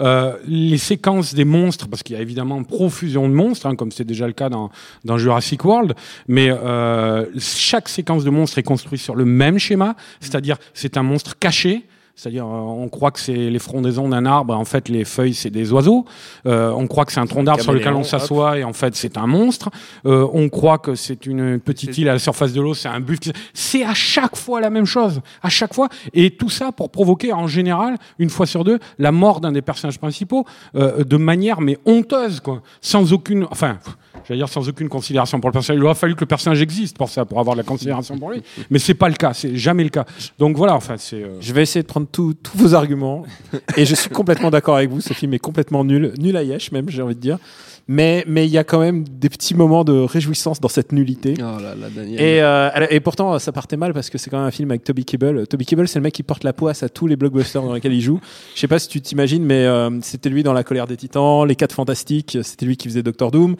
Euh, 0.00 0.36
les 0.46 0.78
séquences 0.78 1.34
des 1.34 1.44
monstres, 1.44 1.88
parce 1.88 2.02
qu'il 2.02 2.14
y 2.14 2.18
a 2.18 2.22
évidemment 2.22 2.62
profusion 2.62 3.28
de 3.28 3.34
monstres, 3.34 3.66
hein, 3.66 3.74
comme 3.76 3.90
c'est 3.90 4.04
déjà 4.04 4.26
le 4.26 4.32
cas 4.34 4.48
dans, 4.50 4.70
dans 5.04 5.16
Jurassic 5.18 5.64
World, 5.64 5.94
mais 6.28 6.50
euh, 6.50 7.24
chaque 7.38 7.88
séquence 7.88 8.24
de 8.24 8.30
monstres 8.30 8.58
est 8.58 8.62
construite 8.62 9.00
sur 9.00 9.14
le 9.14 9.24
même 9.24 9.58
schéma, 9.58 9.96
c'est-à-dire 10.20 10.56
c'est 10.74 10.96
un 10.96 11.02
monstre 11.02 11.38
caché. 11.38 11.84
C'est-à-dire, 12.18 12.46
euh, 12.46 12.48
on 12.48 12.88
croit 12.88 13.10
que 13.10 13.20
c'est 13.20 13.34
les 13.34 13.58
frondaisons 13.58 14.08
d'un 14.08 14.24
arbre, 14.24 14.56
en 14.56 14.64
fait, 14.64 14.88
les 14.88 15.04
feuilles, 15.04 15.34
c'est 15.34 15.50
des 15.50 15.70
oiseaux. 15.70 16.06
Euh, 16.46 16.70
on 16.70 16.86
croit 16.86 17.04
que 17.04 17.12
c'est 17.12 17.20
un 17.20 17.26
tronc 17.26 17.42
d'arbre 17.42 17.62
sur 17.62 17.74
lequel 17.74 17.92
on 17.92 18.04
s'assoit, 18.04 18.56
et 18.56 18.64
en 18.64 18.72
fait, 18.72 18.96
c'est 18.96 19.18
un 19.18 19.26
monstre. 19.26 19.68
Euh, 20.06 20.26
on 20.32 20.48
croit 20.48 20.78
que 20.78 20.94
c'est 20.94 21.26
une 21.26 21.60
petite 21.60 21.98
île 21.98 22.08
à 22.08 22.14
la 22.14 22.18
surface 22.18 22.54
de 22.54 22.62
l'eau, 22.62 22.72
c'est 22.72 22.88
un 22.88 23.00
buffle. 23.00 23.32
C'est 23.52 23.84
à 23.84 23.92
chaque 23.92 24.34
fois 24.34 24.62
la 24.62 24.70
même 24.70 24.86
chose, 24.86 25.20
à 25.42 25.50
chaque 25.50 25.74
fois. 25.74 25.90
Et 26.14 26.30
tout 26.30 26.48
ça 26.48 26.72
pour 26.72 26.88
provoquer, 26.88 27.34
en 27.34 27.48
général, 27.48 27.98
une 28.18 28.30
fois 28.30 28.46
sur 28.46 28.64
deux, 28.64 28.78
la 28.98 29.12
mort 29.12 29.42
d'un 29.42 29.52
des 29.52 29.60
personnages 29.60 29.98
principaux, 29.98 30.46
euh, 30.74 31.04
de 31.04 31.16
manière 31.18 31.60
mais 31.60 31.76
honteuse, 31.84 32.40
quoi, 32.40 32.62
sans 32.80 33.12
aucune, 33.12 33.46
enfin, 33.50 33.76
pff, 33.84 33.94
j'allais 34.24 34.38
dire 34.40 34.48
sans 34.48 34.68
aucune 34.68 34.88
considération 34.88 35.40
pour 35.40 35.50
le 35.50 35.52
personnage. 35.52 35.80
Il 35.80 35.84
aurait 35.84 35.94
fallu 35.94 36.14
que 36.14 36.20
le 36.20 36.26
personnage 36.26 36.60
existe 36.62 36.96
pour 36.96 37.08
ça, 37.08 37.24
pour 37.24 37.38
avoir 37.40 37.56
de 37.56 37.60
la 37.60 37.64
considération 37.66 38.18
pour 38.18 38.30
lui. 38.30 38.42
Mais 38.70 38.78
c'est 38.78 38.94
pas 38.94 39.08
le 39.08 39.14
cas, 39.14 39.32
c'est 39.34 39.56
jamais 39.56 39.84
le 39.84 39.90
cas. 39.90 40.04
Donc 40.38 40.56
voilà, 40.56 40.74
enfin, 40.74 40.96
c'est. 40.98 41.22
euh, 41.22 41.40
Je 41.40 41.52
vais 41.52 41.62
essayer 41.62 41.82
de 41.82 41.88
prendre 41.88 42.06
tous 42.10 42.34
vos 42.54 42.74
arguments 42.74 43.24
et 43.76 43.84
je 43.84 43.94
suis 43.94 44.10
complètement 44.10 44.50
d'accord 44.50 44.76
avec 44.76 44.90
vous. 44.90 45.00
Ce 45.00 45.12
film 45.12 45.34
est 45.34 45.38
complètement 45.38 45.84
nul, 45.84 46.12
nul 46.18 46.36
à 46.36 46.42
yesh 46.42 46.72
même, 46.72 46.88
j'ai 46.88 47.02
envie 47.02 47.14
de 47.14 47.20
dire. 47.20 47.38
Mais 47.88 48.24
mais 48.26 48.46
il 48.46 48.50
y 48.50 48.58
a 48.58 48.64
quand 48.64 48.80
même 48.80 49.04
des 49.08 49.28
petits 49.28 49.54
moments 49.54 49.84
de 49.84 49.92
réjouissance 49.92 50.60
dans 50.60 50.68
cette 50.68 50.90
nullité. 50.90 51.34
Oh 51.38 51.42
là 51.62 51.74
là, 51.76 51.88
Daniel. 51.94 52.20
Et, 52.20 52.40
euh, 52.42 52.68
et 52.90 52.98
pourtant, 52.98 53.38
ça 53.38 53.52
partait 53.52 53.76
mal 53.76 53.92
parce 53.92 54.10
que 54.10 54.18
c'est 54.18 54.28
quand 54.28 54.38
même 54.38 54.48
un 54.48 54.50
film 54.50 54.70
avec 54.72 54.82
Toby 54.82 55.04
Kebbell. 55.04 55.46
Toby 55.46 55.64
Kebbell, 55.66 55.86
c'est 55.86 56.00
le 56.00 56.02
mec 56.02 56.12
qui 56.12 56.24
porte 56.24 56.42
la 56.42 56.52
poisse 56.52 56.82
à 56.82 56.88
tous 56.88 57.06
les 57.06 57.14
blockbusters 57.14 57.62
dans 57.62 57.72
lesquels 57.72 57.92
il 57.94 58.00
joue. 58.00 58.18
Je 58.56 58.60
sais 58.60 58.66
pas 58.66 58.80
si 58.80 58.88
tu 58.88 59.00
t'imagines, 59.00 59.44
mais 59.44 59.64
euh, 59.66 59.88
c'était 60.02 60.30
lui 60.30 60.42
dans 60.42 60.52
La 60.52 60.64
colère 60.64 60.88
des 60.88 60.96
titans, 60.96 61.46
Les 61.46 61.54
Quatre 61.54 61.74
Fantastiques, 61.74 62.38
c'était 62.42 62.66
lui 62.66 62.76
qui 62.76 62.88
faisait 62.88 63.04
Doctor 63.04 63.30
Doom. 63.30 63.54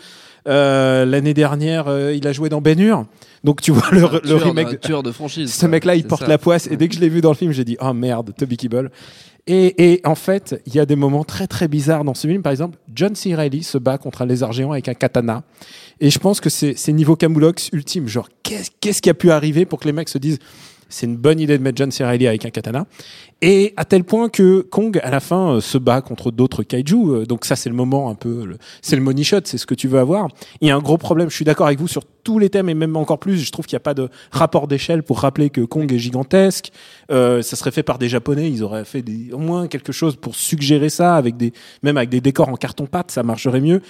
Euh, 0.49 1.05
L'année 1.05 1.34
dernière, 1.34 1.87
euh, 1.87 2.12
il 2.12 2.26
a 2.26 2.32
joué 2.32 2.49
dans 2.49 2.61
Ben 2.61 2.78
Hur. 2.81 3.05
Donc 3.44 3.62
tu 3.62 3.70
vois 3.70 3.87
le, 3.93 4.05
Un 4.06 4.11
le 4.12 4.20
tueur, 4.23 4.43
remake. 4.43 4.70
de- 4.73 4.76
tueur 4.76 5.02
de 5.05 5.12
franchise. 5.12 5.55
Ce 5.55 5.67
mec-là, 5.67 5.94
il 5.94 6.05
porte 6.05 6.23
ça. 6.23 6.28
la 6.28 6.38
poisse. 6.38 6.67
Et 6.69 6.76
dès 6.76 6.88
que 6.88 6.96
je 6.96 7.00
l'ai 7.00 7.08
vu 7.08 7.20
dans 7.20 7.31
le 7.31 7.37
film, 7.37 7.52
j'ai 7.52 7.64
dit, 7.64 7.76
oh 7.81 7.93
merde, 7.93 8.32
Toby 8.37 8.56
Kebbell. 8.56 8.90
Et, 9.48 9.93
et 9.93 10.00
en 10.04 10.16
fait, 10.16 10.60
il 10.66 10.75
y 10.75 10.81
a 10.81 10.87
des 10.87 10.96
moments 10.96 11.22
très 11.22 11.46
très 11.46 11.69
bizarres 11.69 12.02
dans 12.02 12.14
ce 12.14 12.26
film. 12.26 12.43
Par 12.43 12.50
exemple, 12.50 12.78
John 12.93 13.14
C. 13.14 13.34
Reilly 13.34 13.62
se 13.62 13.78
bat 13.78 13.96
contre 13.96 14.22
un 14.22 14.26
lézard 14.26 14.52
géant 14.52 14.72
avec 14.72 14.88
un 14.88 14.94
katana. 14.94 15.44
Et 16.00 16.10
je 16.10 16.19
pense 16.19 16.40
que 16.40 16.50
c'est 16.50 16.93
niveau 16.93 17.14
Camoulox 17.14 17.70
ultime. 17.72 18.08
Genre, 18.08 18.28
qu'est-ce 18.43 18.70
qu'est-ce 18.81 19.00
qui 19.00 19.10
a 19.10 19.14
pu 19.14 19.31
arriver 19.31 19.64
pour 19.64 19.78
que 19.78 19.84
les 19.84 19.93
mecs 19.93 20.08
se 20.08 20.19
disent, 20.19 20.38
c'est 20.88 21.06
une 21.06 21.16
bonne 21.16 21.40
idée 21.40 21.58
de 21.58 21.62
mettre 21.62 21.78
John 21.78 21.90
C. 21.90 22.04
Reilly 22.04 22.26
avec 22.26 22.44
un 22.44 22.50
katana. 22.50 22.86
Et 23.42 23.74
à 23.76 23.84
tel 23.84 24.02
point 24.04 24.30
que 24.30 24.60
Kong, 24.62 24.98
à 25.02 25.10
la 25.10 25.20
fin, 25.20 25.56
euh, 25.56 25.60
se 25.60 25.76
bat 25.76 26.00
contre 26.00 26.30
d'autres 26.30 26.62
kaiju. 26.62 26.96
Euh, 26.96 27.26
Donc 27.26 27.44
ça, 27.44 27.54
c'est 27.54 27.68
le 27.68 27.74
moment 27.74 28.08
un 28.08 28.14
peu, 28.14 28.56
c'est 28.80 28.96
le 28.96 29.02
money 29.02 29.24
shot, 29.24 29.40
c'est 29.44 29.58
ce 29.58 29.66
que 29.66 29.74
tu 29.74 29.88
veux 29.88 29.98
avoir. 29.98 30.28
Il 30.62 30.68
y 30.68 30.70
a 30.70 30.76
un 30.76 30.80
gros 30.80 30.96
problème. 30.96 31.28
Je 31.28 31.34
suis 31.34 31.44
d'accord 31.44 31.66
avec 31.66 31.78
vous 31.78 31.88
sur 31.88 32.02
tous 32.24 32.38
les 32.38 32.48
thèmes 32.48 32.70
et 32.70 32.74
même 32.74 32.96
encore 32.96 33.18
plus. 33.18 33.36
Je 33.38 33.52
trouve 33.52 33.66
qu'il 33.66 33.76
n'y 33.76 33.80
a 33.80 33.80
pas 33.80 33.92
de 33.92 34.08
rapport 34.30 34.68
d'échelle 34.68 35.02
pour 35.02 35.20
rappeler 35.20 35.50
que 35.50 35.60
Kong 35.60 35.92
est 35.92 35.98
gigantesque. 35.98 36.72
Euh, 37.10 37.42
ça 37.42 37.56
serait 37.56 37.72
fait 37.72 37.82
par 37.82 37.98
des 37.98 38.08
Japonais. 38.08 38.50
Ils 38.50 38.62
auraient 38.62 38.86
fait 38.86 39.04
au 39.32 39.38
moins 39.38 39.68
quelque 39.68 39.92
chose 39.92 40.16
pour 40.16 40.34
suggérer 40.34 40.88
ça 40.88 41.16
avec 41.16 41.36
des, 41.36 41.52
même 41.82 41.98
avec 41.98 42.08
des 42.08 42.22
décors 42.22 42.48
en 42.48 42.56
carton 42.56 42.86
pâte, 42.86 43.10
ça 43.10 43.22
marcherait 43.22 43.60
mieux. 43.60 43.82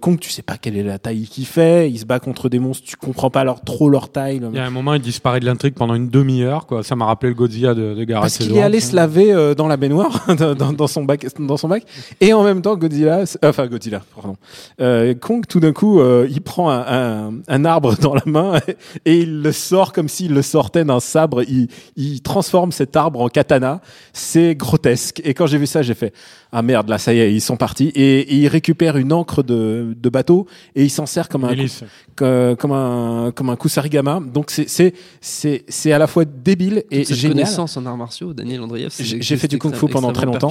Kong, 0.00 0.18
tu 0.20 0.30
sais 0.30 0.42
pas 0.42 0.56
quelle 0.56 0.76
est 0.76 0.82
la 0.84 0.98
taille 0.98 1.26
qu'il 1.26 1.46
fait. 1.46 1.90
Il 1.90 1.98
se 1.98 2.04
bat 2.04 2.20
contre 2.20 2.48
des 2.48 2.60
monstres. 2.60 2.86
Tu 2.86 2.96
comprends 2.96 3.30
pas 3.30 3.42
leur, 3.42 3.62
trop 3.62 3.88
leur 3.88 4.10
taille. 4.10 4.40
Il 4.52 4.56
y 4.56 4.60
a 4.60 4.64
un 4.64 4.70
moment, 4.70 4.94
il 4.94 5.02
disparaît 5.02 5.40
de 5.40 5.46
l'intrigue 5.46 5.74
pendant 5.74 5.94
une 5.94 6.08
demi-heure, 6.42 6.66
quoi. 6.66 6.82
Ça 6.82 6.96
m'a 6.96 7.06
rappelé 7.06 7.30
le 7.30 7.36
Godzilla 7.36 7.74
de, 7.74 7.94
de 7.94 8.04
Gareth 8.04 8.22
Parce 8.22 8.38
qu'il 8.38 8.56
est 8.56 8.62
allé 8.62 8.78
hein. 8.78 8.80
se 8.80 8.94
laver 8.96 9.32
euh, 9.32 9.54
dans 9.54 9.68
la 9.68 9.76
baignoire, 9.76 10.24
dans, 10.38 10.72
dans- 10.72 10.86
son 10.86 11.04
bac, 11.04 11.26
dans 11.38 11.56
son 11.56 11.68
bac, 11.68 11.84
et 12.20 12.32
en 12.32 12.42
même 12.44 12.60
temps 12.62 12.76
Godzilla, 12.76 13.22
s- 13.22 13.38
enfin 13.42 13.66
Godzilla, 13.66 14.02
pardon, 14.14 14.36
euh, 14.80 15.14
Kong 15.14 15.44
tout 15.48 15.60
d'un 15.60 15.72
coup, 15.72 16.00
euh, 16.00 16.26
il 16.30 16.40
prend 16.42 16.70
un, 16.70 16.84
un- 17.28 17.32
un 17.48 17.64
arbre 17.64 17.96
dans 17.96 18.14
la 18.14 18.22
main 18.26 18.54
et 19.04 19.18
il 19.20 19.42
le 19.42 19.52
sort 19.52 19.92
comme 19.92 20.08
s'il 20.08 20.32
le 20.34 20.42
sortait 20.42 20.84
d'un 20.84 21.00
sabre. 21.00 21.42
Il, 21.44 21.68
il 21.96 22.20
transforme 22.22 22.72
cet 22.72 22.96
arbre 22.96 23.20
en 23.20 23.28
katana. 23.28 23.80
C'est 24.12 24.54
grotesque. 24.54 25.20
Et 25.24 25.34
quand 25.34 25.46
j'ai 25.46 25.58
vu 25.58 25.66
ça, 25.66 25.82
j'ai 25.82 25.94
fait 25.94 26.12
ah 26.54 26.60
merde, 26.62 26.88
là 26.90 26.98
ça 26.98 27.14
y 27.14 27.20
est, 27.20 27.32
ils 27.32 27.40
sont 27.40 27.56
partis. 27.56 27.88
Et, 27.94 28.20
et 28.20 28.34
il 28.36 28.48
récupère 28.48 28.96
une 28.98 29.12
encre 29.12 29.42
de, 29.42 29.94
de 29.96 30.08
bateau 30.10 30.46
et 30.74 30.82
il 30.84 30.90
s'en 30.90 31.06
sert 31.06 31.28
comme 31.28 31.44
un 31.44 31.54
que- 32.16 32.54
comme 32.58 32.72
un 32.72 33.32
comme 33.34 33.48
un 33.50 33.56
kusarigama. 33.56 34.20
Donc 34.34 34.50
c'est 34.50 34.68
c'est 34.68 34.92
c'est 35.20 35.64
c'est 35.68 35.92
à 35.92 35.98
la 35.98 36.06
fois 36.06 36.24
débile 36.32 36.84
et 36.90 37.04
cette 37.04 37.16
génial. 37.16 37.34
connaissance 37.38 37.76
en 37.76 37.86
arts 37.86 37.96
martiaux, 37.96 38.32
Daniel 38.34 38.60
Andreev. 38.62 38.88
c'est- 38.90 39.04
J'ai- 39.04 39.36
fait 39.36 39.48
du 39.48 39.56
c'est 39.56 39.58
kung-fu 39.58 39.86
pendant 39.88 40.12
très 40.12 40.26
longtemps. 40.26 40.50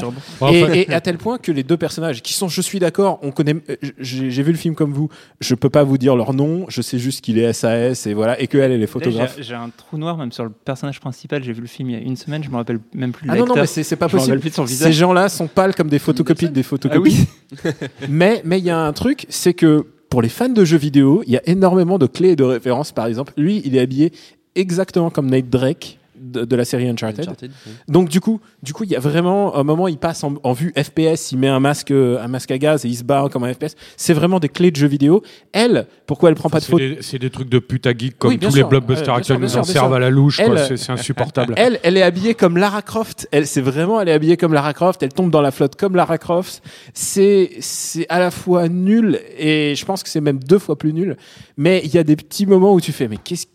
Et, 0.51 0.81
et 0.89 0.93
à 0.93 1.01
tel 1.01 1.17
point 1.17 1.37
que 1.37 1.51
les 1.51 1.63
deux 1.63 1.77
personnages, 1.77 2.21
qui 2.21 2.33
sont, 2.33 2.47
je 2.47 2.61
suis 2.61 2.79
d'accord, 2.79 3.19
on 3.21 3.31
connaît, 3.31 3.55
euh, 3.69 3.75
j'ai 3.99 4.43
vu 4.43 4.51
le 4.51 4.57
film 4.57 4.75
comme 4.75 4.93
vous, 4.93 5.09
je 5.39 5.55
peux 5.55 5.69
pas 5.69 5.83
vous 5.83 5.97
dire 5.97 6.15
leur 6.15 6.33
nom, 6.33 6.65
je 6.69 6.81
sais 6.81 6.99
juste 6.99 7.21
qu'il 7.21 7.37
est 7.39 7.51
SAS 7.53 8.05
et 8.07 8.13
voilà, 8.13 8.39
et 8.41 8.47
que 8.47 8.57
elle, 8.57 8.71
elle 8.71 8.81
est 8.83 8.87
photographe. 8.87 9.37
J'ai 9.39 9.55
un 9.55 9.69
trou 9.75 9.97
noir 9.97 10.17
même 10.17 10.31
sur 10.31 10.43
le 10.43 10.49
personnage 10.51 10.99
principal. 10.99 11.43
J'ai 11.43 11.53
vu 11.53 11.61
le 11.61 11.67
film 11.67 11.89
il 11.89 11.93
y 11.93 11.95
a 11.95 12.01
une 12.01 12.15
semaine, 12.17 12.43
je 12.43 12.49
me 12.49 12.55
rappelle 12.55 12.79
même 12.93 13.11
plus 13.11 13.27
Ah 13.29 13.35
non, 13.35 13.45
non, 13.45 13.55
mais 13.55 13.65
c'est 13.65 13.83
c'est 13.83 13.95
pas 13.95 14.09
possible. 14.09 14.39
plus 14.39 14.49
de 14.49 14.55
son 14.55 14.67
Ces 14.67 14.93
gens-là 14.93 15.29
sont 15.29 15.47
pâles 15.47 15.75
comme 15.75 15.89
des 15.89 15.99
photocopies 15.99 16.45
de 16.49 16.53
des 16.53 16.61
Ah 16.61 16.63
photocopies. 16.63 17.27
oui. 17.63 17.71
mais 18.09 18.41
mais 18.45 18.59
il 18.59 18.65
y 18.65 18.69
a 18.69 18.79
un 18.79 18.93
truc, 18.93 19.25
c'est 19.29 19.53
que 19.53 19.85
pour 20.09 20.21
les 20.21 20.29
fans 20.29 20.49
de 20.49 20.65
jeux 20.65 20.77
vidéo, 20.77 21.23
il 21.25 21.31
y 21.33 21.37
a 21.37 21.41
énormément 21.47 21.97
de 21.97 22.05
clés 22.05 22.31
et 22.31 22.35
de 22.35 22.43
références. 22.43 22.91
Par 22.91 23.05
exemple, 23.05 23.31
lui, 23.37 23.61
il 23.63 23.75
est 23.77 23.79
habillé 23.79 24.11
exactement 24.55 25.09
comme 25.09 25.29
Nate 25.29 25.49
Drake 25.49 25.97
de, 26.23 26.45
de 26.45 26.55
la 26.55 26.65
série 26.65 26.87
Uncharted. 26.87 27.21
Uncharted, 27.21 27.51
oui. 27.65 27.71
Donc 27.87 28.07
du 28.07 28.19
coup, 28.21 28.39
du 28.61 28.73
coup, 28.73 28.83
il 28.83 28.91
y 28.91 28.95
a 28.95 28.99
vraiment 28.99 29.55
un 29.55 29.63
moment, 29.63 29.87
il 29.87 29.97
passe 29.97 30.23
en, 30.23 30.35
en 30.43 30.53
vue 30.53 30.71
FPS, 30.77 31.31
il 31.31 31.39
met 31.39 31.47
un 31.47 31.59
masque, 31.59 31.89
un 31.89 32.27
masque 32.27 32.51
à 32.51 32.59
gaz 32.59 32.85
et 32.85 32.89
il 32.89 32.95
se 32.95 33.03
bat 33.03 33.27
comme 33.31 33.43
un 33.43 33.51
FPS. 33.51 33.75
C'est 33.97 34.13
vraiment 34.13 34.39
des 34.39 34.47
clés 34.47 34.69
de 34.69 34.75
jeux 34.75 34.87
vidéo. 34.87 35.23
Elle, 35.51 35.87
pourquoi 36.05 36.29
elle 36.29 36.35
prend 36.35 36.49
pas 36.49 36.59
de 36.59 36.63
c'est 36.63 36.71
photo? 36.71 36.83
des, 36.85 36.97
c'est 37.01 37.17
des 37.17 37.31
trucs 37.31 37.49
de 37.49 37.57
pute 37.57 37.87
à 37.87 37.97
geek 37.97 38.19
comme 38.19 38.29
Oui, 38.29 38.37
tous 38.37 38.51
sûr. 38.51 38.57
les 38.65 38.69
blockbusters 38.69 39.15
actuels 39.15 39.39
nous 39.39 39.57
en 39.57 39.63
servent 39.63 39.95
à 39.95 39.99
la 39.99 40.11
louche, 40.11 40.37
C'est, 40.37 40.77
c'est 40.77 40.91
insupportable. 40.91 41.55
Elle, 41.57 41.79
elle 41.81 41.97
est 41.97 42.03
habillée 42.03 42.35
comme 42.35 42.55
Lara 42.55 42.83
Croft. 42.83 43.27
Elle, 43.31 43.47
c'est 43.47 43.61
vraiment, 43.61 43.99
elle 43.99 44.09
est 44.09 44.13
habillée 44.13 44.37
comme 44.37 44.53
Lara 44.53 44.73
Croft. 44.73 45.01
Elle 45.01 45.13
tombe 45.13 45.31
dans 45.31 45.41
la 45.41 45.49
flotte 45.49 45.75
comme 45.75 45.95
Lara 45.95 46.19
Croft. 46.19 46.61
C'est, 46.93 47.49
c'est 47.61 48.05
à 48.09 48.19
la 48.19 48.29
fois 48.29 48.69
nul 48.69 49.19
et 49.39 49.73
je 49.75 49.85
pense 49.85 50.03
que 50.03 50.09
c'est 50.09 50.21
même 50.21 50.37
deux 50.37 50.59
fois 50.59 50.77
plus 50.77 50.93
nul. 50.93 51.17
Mais 51.57 51.81
il 51.83 51.91
y 51.95 51.97
a 51.97 52.03
des 52.03 52.15
petits 52.15 52.45
moments 52.45 52.75
où 52.75 52.79
tu 52.81 52.91
fais, 52.91 53.07
mais 53.07 53.17
qu'est-ce 53.17 53.47
que, 53.47 53.51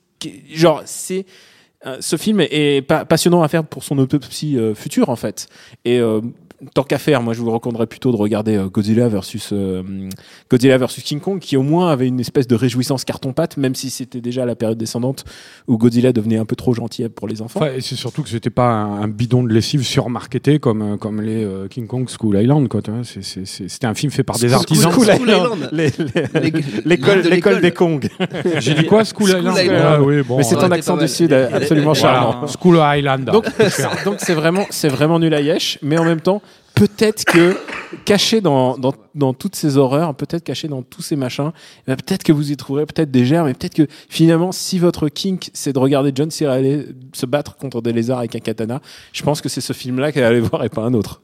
genre, 0.52 0.82
c'est, 0.84 1.26
euh, 1.86 1.98
ce 2.00 2.16
film 2.16 2.40
est, 2.40 2.48
est 2.52 2.82
pa- 2.82 3.04
passionnant 3.04 3.42
à 3.42 3.48
faire 3.48 3.64
pour 3.64 3.84
son 3.84 3.98
autopsie 3.98 4.56
euh, 4.58 4.74
future 4.74 5.08
en 5.08 5.16
fait. 5.16 5.48
Et 5.84 5.98
euh, 5.98 6.20
tant 6.74 6.82
qu'à 6.82 6.98
faire, 6.98 7.22
moi 7.22 7.34
je 7.34 7.40
vous 7.40 7.50
recommanderais 7.50 7.86
plutôt 7.86 8.12
de 8.12 8.16
regarder 8.16 8.56
euh, 8.56 8.66
Godzilla 8.68 9.08
versus 9.08 9.50
euh, 9.52 9.82
Godzilla 10.50 10.78
versus 10.78 11.02
King 11.02 11.20
Kong, 11.20 11.38
qui 11.38 11.56
au 11.56 11.62
moins 11.62 11.90
avait 11.90 12.06
une 12.08 12.20
espèce 12.20 12.46
de 12.46 12.54
réjouissance 12.54 13.04
carton-pâte, 13.04 13.56
même 13.56 13.74
si 13.74 13.90
c'était 13.90 14.20
déjà 14.20 14.46
la 14.46 14.54
période 14.54 14.78
descendante 14.78 15.24
où 15.68 15.76
Godzilla 15.78 16.12
devenait 16.12 16.38
un 16.38 16.44
peu 16.44 16.56
trop 16.56 16.74
gentil 16.74 17.08
pour 17.08 17.28
les 17.28 17.42
enfants. 17.42 17.60
Enfin, 17.60 17.72
et 17.76 17.80
c'est 17.80 17.96
surtout 17.96 18.22
que 18.22 18.28
c'était 18.28 18.50
pas 18.50 18.68
un, 18.68 19.02
un 19.02 19.08
bidon 19.08 19.42
de 19.42 19.52
lessive 19.52 19.82
surmarketé 19.82 20.58
comme, 20.58 20.82
euh, 20.82 20.96
comme 20.96 21.20
les 21.20 21.44
euh, 21.44 21.68
King 21.68 21.86
Kong 21.86 22.08
School 22.08 22.40
Island. 22.40 22.68
quoi, 22.68 22.82
tu 22.82 22.90
vois. 22.90 23.04
C'est- 23.04 23.22
c'est- 23.22 23.44
c'est- 23.44 23.68
C'était 23.68 23.86
un 23.86 23.94
film 23.94 24.10
fait 24.12 24.22
par 24.22 24.38
des 24.38 24.48
School- 24.48 24.54
artisans. 24.54 24.92
School 24.92 25.06
School 25.06 25.28
Island. 25.28 25.56
Island. 25.56 25.68
Les- 25.72 25.90
les- 26.40 26.50
Les- 26.50 26.62
L'école 26.84 27.22
de 27.22 27.28
l'école 27.28 27.60
des 27.60 27.72
Kong. 27.72 28.08
J'ai 28.60 28.74
dit 28.74 28.86
quoi 28.86 29.04
School, 29.04 29.28
School 29.30 29.40
Island, 29.40 29.58
Island. 29.62 29.82
Ah 29.86 30.02
oui, 30.02 30.22
bon. 30.22 30.36
Mais 30.38 30.42
c'est 30.42 30.54
été 30.56 30.64
accent 30.72 30.96
du 30.96 31.08
sud 31.08 31.32
absolument 31.32 31.94
charmant. 31.94 32.32
Voilà, 32.40 32.46
School 32.60 32.78
Island. 32.98 33.24
Donc, 33.24 33.44
donc 34.04 34.16
c'est 34.18 34.34
vraiment, 34.34 34.64
c'est 34.70 34.88
vraiment 34.88 35.18
nul 35.18 35.34
à 35.34 35.40
Yesh, 35.40 35.78
mais 35.82 35.98
en 35.98 36.04
même 36.04 36.20
temps, 36.20 36.40
peut-être 36.74 37.24
que 37.24 37.56
caché 38.04 38.40
dans, 38.40 38.76
dans, 38.76 38.92
dans 39.14 39.32
toutes 39.32 39.56
ces 39.56 39.76
horreurs, 39.78 40.14
peut-être 40.14 40.44
caché 40.44 40.68
dans 40.68 40.82
tous 40.82 41.02
ces 41.02 41.16
machins, 41.16 41.52
eh 41.54 41.82
ben, 41.90 41.96
peut-être 41.96 42.22
que 42.22 42.32
vous 42.32 42.52
y 42.52 42.56
trouverez 42.56 42.86
peut-être 42.86 43.10
des 43.10 43.24
germes, 43.24 43.48
et 43.48 43.54
peut-être 43.54 43.74
que 43.74 43.86
finalement, 44.08 44.52
si 44.52 44.78
votre 44.78 45.08
kink, 45.08 45.50
c'est 45.54 45.72
de 45.72 45.78
regarder 45.78 46.12
John 46.14 46.30
C. 46.30 46.46
Reilly 46.46 46.86
se 47.12 47.26
battre 47.26 47.56
contre 47.56 47.80
des 47.80 47.92
lézards 47.92 48.18
avec 48.18 48.36
un 48.36 48.40
katana, 48.40 48.80
je 49.12 49.22
pense 49.22 49.40
que 49.40 49.48
c'est 49.48 49.60
ce 49.60 49.72
film-là 49.72 50.12
qu'elle 50.12 50.24
allait 50.24 50.40
voir 50.40 50.64
et 50.64 50.68
pas 50.68 50.82
un 50.82 50.94
autre. 50.94 51.22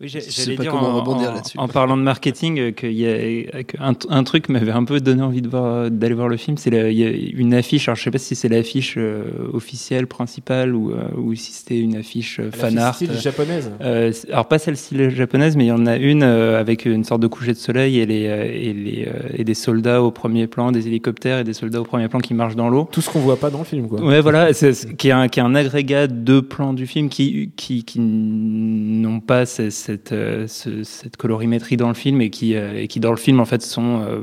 Oui, 0.00 0.08
j'allais 0.08 0.56
pas 0.56 0.62
dire 0.62 0.72
comment 0.72 0.88
en, 0.88 0.96
rebondir 1.00 1.30
en- 1.30 1.34
là-dessus. 1.34 1.58
en 1.58 1.68
parlant 1.68 1.96
de 1.98 2.02
marketing, 2.02 2.58
euh, 2.58 2.70
qu'il 2.70 2.92
y 2.92 3.06
a 3.06 3.62
qu'un- 3.64 3.92
un, 4.08 4.24
truc 4.24 4.48
m'avait 4.48 4.70
un 4.70 4.84
peu 4.84 4.98
donné 5.00 5.20
envie 5.22 5.42
de 5.42 5.48
voir 5.48 5.90
d'aller 5.90 6.14
voir 6.14 6.28
le 6.28 6.38
film. 6.38 6.56
C'est 6.56 6.70
la- 6.70 6.90
il 6.90 6.98
y 6.98 7.04
a 7.04 7.10
une 7.10 7.52
affiche. 7.52 7.86
Alors 7.88 7.96
je 7.96 8.04
sais 8.04 8.10
pas 8.10 8.16
si 8.16 8.34
c'est 8.34 8.48
l'affiche 8.48 8.94
euh, 8.96 9.24
officielle 9.52 10.06
principale 10.06 10.74
ou, 10.74 10.92
euh, 10.92 11.08
ou 11.18 11.34
si 11.34 11.52
c'était 11.52 11.78
une 11.78 11.96
affiche 11.96 12.40
euh, 12.40 12.50
fan 12.50 12.78
art. 12.78 12.94
Style 12.94 13.12
japonaise. 13.20 13.70
Euh, 13.82 14.10
alors 14.32 14.48
pas 14.48 14.58
celle-ci 14.58 15.10
japonaise, 15.10 15.54
mais 15.56 15.64
il 15.64 15.68
y 15.68 15.72
en 15.72 15.84
a 15.84 15.96
une 15.96 16.22
euh, 16.22 16.58
avec 16.58 16.86
une 16.86 17.04
sorte 17.04 17.20
de 17.20 17.26
coucher 17.26 17.52
de 17.52 17.58
soleil 17.58 17.98
et, 17.98 18.06
les, 18.06 18.26
euh, 18.26 18.44
et, 18.50 18.72
les, 18.72 19.06
euh, 19.06 19.28
et 19.36 19.44
des 19.44 19.54
soldats 19.54 20.02
au 20.02 20.10
premier 20.10 20.46
plan, 20.46 20.72
des 20.72 20.86
hélicoptères 20.86 21.40
et 21.40 21.44
des 21.44 21.52
soldats 21.52 21.80
au 21.82 21.84
premier 21.84 22.08
plan 22.08 22.20
qui 22.20 22.32
marchent 22.32 22.56
dans 22.56 22.70
l'eau. 22.70 22.88
Tout 22.90 23.02
ce 23.02 23.10
qu'on 23.10 23.20
voit 23.20 23.36
pas 23.36 23.50
dans 23.50 23.58
le 23.58 23.64
film, 23.64 23.86
quoi. 23.86 24.00
Ouais, 24.02 24.22
voilà, 24.22 24.54
c'est, 24.54 24.96
qui, 24.96 25.08
est 25.08 25.12
un, 25.12 25.28
qui 25.28 25.40
est 25.40 25.42
un 25.42 25.54
agrégat 25.54 26.06
de 26.06 26.40
plans 26.40 26.72
du 26.72 26.86
film 26.86 27.10
qui, 27.10 27.50
qui, 27.54 27.84
qui 27.84 28.00
pas 29.30 29.46
cette, 29.46 30.10
euh, 30.10 30.48
ce- 30.48 30.82
cette 30.82 31.16
colorimétrie 31.16 31.76
dans 31.76 31.86
le 31.86 31.94
film 31.94 32.20
et 32.20 32.30
qui, 32.30 32.56
euh, 32.56 32.82
et 32.82 32.88
qui 32.88 32.98
dans 32.98 33.12
le 33.12 33.16
film 33.16 33.38
en 33.38 33.44
fait 33.44 33.62
sont 33.62 34.02
euh, 34.02 34.22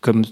comme 0.00 0.22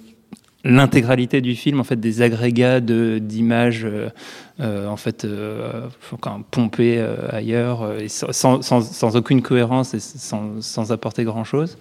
l'intégralité 0.64 1.42
du 1.42 1.54
film 1.54 1.78
en 1.78 1.84
fait 1.84 2.00
des 2.00 2.22
agrégats 2.22 2.80
de 2.80 3.18
d'images 3.18 3.86
euh, 3.86 4.86
en 4.86 4.96
fait 4.96 5.26
euh, 5.26 5.88
pompées 6.50 6.96
euh, 6.98 7.16
ailleurs 7.30 8.00
et 8.00 8.08
sans, 8.08 8.62
sans, 8.62 9.16
aucune 9.16 9.42
cohérence 9.42 9.92
et 9.92 10.00
sans, 10.00 10.62
sans 10.62 10.90
apporter 10.92 11.24
grand 11.24 11.44
chose 11.44 11.76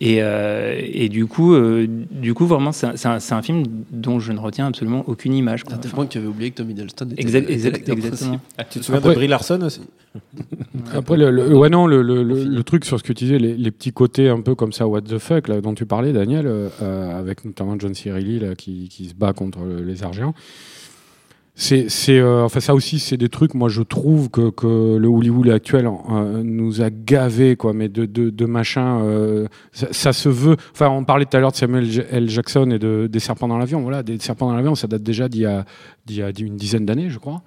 et, 0.00 0.18
euh, 0.20 0.78
et 0.82 1.08
du 1.08 1.24
coup 1.26 1.54
euh, 1.54 1.86
du 2.10 2.34
coup 2.34 2.46
vraiment 2.46 2.72
c'est 2.72 2.86
un, 3.06 3.18
c'est 3.18 3.32
un, 3.34 3.42
film 3.42 3.62
dont 3.90 4.18
je 4.20 4.32
ne 4.32 4.38
retiens 4.38 4.66
absolument 4.66 5.04
aucune 5.06 5.32
image 5.32 5.64
quoi. 5.64 5.76
À 5.76 5.78
tel 5.78 5.90
point 5.92 6.04
que 6.06 6.12
tu 6.12 6.18
avais 6.18 6.26
oublié 6.26 6.50
que 6.50 6.56
Tom 6.56 6.70
Hiddleston 6.70 7.08
était 7.12 7.22
Exact- 7.22 7.48
exact- 7.50 7.88
exactement. 7.88 8.38
principal. 8.38 8.66
Tu 8.70 8.78
te 8.80 8.84
souviens 8.84 8.98
Après- 8.98 9.10
de 9.10 9.14
Brie 9.14 9.28
Larson 9.28 9.60
aussi? 9.62 9.80
Après, 10.92 11.16
le, 11.16 11.30
le- 11.30 11.56
ouais, 11.56 11.68
non, 11.68 11.86
le, 11.86 12.02
le, 12.02 12.22
le, 12.22 12.62
truc 12.64 12.84
sur 12.84 12.98
ce 12.98 13.04
que 13.04 13.12
tu 13.12 13.24
disais, 13.24 13.38
les, 13.38 13.54
les 13.56 13.70
petits 13.70 13.92
côtés 13.92 14.28
un 14.28 14.40
peu 14.40 14.54
comme 14.54 14.72
ça, 14.72 14.86
what 14.86 15.02
the 15.02 15.18
fuck, 15.18 15.48
là, 15.48 15.60
dont 15.60 15.74
tu 15.74 15.86
parlais, 15.86 16.12
Daniel, 16.12 16.46
euh, 16.46 16.68
euh, 16.82 17.18
avec 17.18 17.44
notamment 17.44 17.76
John 17.78 17.94
C. 17.94 18.10
Reilly, 18.12 18.38
là, 18.40 18.54
qui, 18.54 18.88
qui 18.88 19.06
se 19.06 19.14
bat 19.14 19.32
contre 19.32 19.60
le- 19.60 19.82
les 19.82 20.02
Argents. 20.02 20.34
C'est, 21.58 21.88
c'est, 21.88 22.18
euh, 22.18 22.44
enfin, 22.44 22.60
ça 22.60 22.74
aussi, 22.74 22.98
c'est 22.98 23.16
des 23.16 23.30
trucs, 23.30 23.54
moi, 23.54 23.70
je 23.70 23.80
trouve 23.80 24.28
que, 24.28 24.50
que 24.50 24.96
le 24.98 25.08
Hollywood 25.08 25.48
actuel 25.48 25.86
euh, 25.86 26.42
nous 26.44 26.82
a 26.82 26.90
gavé, 26.90 27.56
quoi, 27.56 27.72
mais 27.72 27.88
de, 27.88 28.04
de, 28.04 28.28
de 28.28 28.44
machin, 28.44 29.00
euh, 29.00 29.46
ça, 29.72 29.86
ça 29.90 30.12
se 30.12 30.28
veut. 30.28 30.56
Enfin, 30.72 30.90
on 30.90 31.04
parlait 31.04 31.24
tout 31.24 31.34
à 31.34 31.40
l'heure 31.40 31.52
de 31.52 31.56
Samuel 31.56 31.88
L. 32.10 32.28
Jackson 32.28 32.70
et 32.70 32.78
de, 32.78 33.08
des 33.10 33.20
serpents 33.20 33.48
dans 33.48 33.56
l'avion. 33.56 33.80
Voilà, 33.80 34.02
des 34.02 34.18
serpents 34.18 34.48
dans 34.48 34.54
l'avion, 34.54 34.74
ça 34.74 34.86
date 34.86 35.02
déjà 35.02 35.30
d'il 35.30 35.40
y 35.40 35.46
a, 35.46 35.64
d'il 36.04 36.16
y 36.16 36.22
a 36.22 36.30
une 36.38 36.56
dizaine 36.56 36.84
d'années, 36.84 37.08
je 37.08 37.18
crois. 37.18 37.42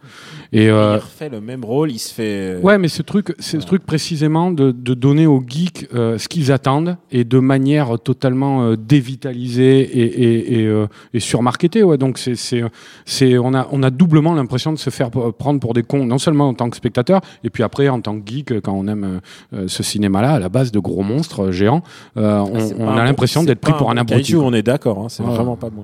Et, 0.52 0.70
euh, 0.70 0.96
Il 0.96 1.04
refait 1.04 1.30
le 1.30 1.40
même 1.40 1.64
rôle, 1.64 1.92
il 1.92 2.00
se 2.00 2.12
fait. 2.12 2.58
Ouais, 2.64 2.80
mais 2.80 2.88
ce 2.88 3.04
truc, 3.04 3.36
c'est 3.38 3.62
ce 3.62 3.66
truc 3.68 3.86
précisément 3.86 4.50
de, 4.50 4.72
de 4.72 4.96
donner 4.96 5.28
aux 5.28 5.44
geeks 5.48 5.88
euh, 5.94 6.18
ce 6.18 6.28
qu'ils 6.28 6.52
attendent 6.52 6.98
et 7.12 7.26
de 7.26 7.38
manière 7.38 8.00
totalement 8.00 8.64
euh, 8.64 8.76
dévitalisée 8.76 9.82
et, 9.82 10.24
et, 10.24 10.62
et, 10.62 10.66
euh, 10.66 10.88
et 11.14 11.20
surmarketée. 11.20 11.84
Ouais. 11.84 12.00
Donc 12.00 12.18
c'est, 12.18 12.34
c'est, 12.34 12.64
c'est, 13.06 13.38
on 13.38 13.54
a, 13.54 13.68
on 13.72 13.84
a 13.84 13.92
doublement 14.00 14.34
l'impression 14.34 14.72
de 14.72 14.78
se 14.78 14.90
faire 14.90 15.12
prendre 15.12 15.60
pour 15.60 15.74
des 15.74 15.84
cons, 15.84 16.06
non 16.06 16.18
seulement 16.18 16.48
en 16.48 16.54
tant 16.54 16.70
que 16.70 16.78
spectateur, 16.78 17.20
et 17.44 17.50
puis 17.50 17.64
après 17.64 17.90
en 17.90 18.00
tant 18.02 18.18
que 18.20 18.26
geek, 18.26 18.62
quand 18.62 18.74
on 18.74 18.88
aime 18.88 19.04
euh, 19.04 19.58
euh, 19.58 19.68
ce 19.68 19.84
cinéma-là, 19.84 20.32
à 20.36 20.40
la 20.40 20.50
base 20.50 20.72
de 20.72 20.80
gros 20.80 21.04
monstres 21.04 21.48
euh, 21.48 21.52
géants, 21.52 21.84
euh, 22.18 22.40
on, 22.40 22.60
Ah, 22.60 22.74
on 22.80 22.98
a 22.98 23.04
l'impression 23.04 23.44
d'être 23.44 23.60
pris 23.60 23.74
pour 23.74 23.92
un 23.92 23.98
abruti. 23.98 24.36
on 24.36 24.54
est 24.54 24.64
d'accord, 24.64 25.00
hein, 25.00 25.10
c'est 25.10 25.24
vraiment 25.24 25.58
pas 25.58 25.70
bon. 25.70 25.84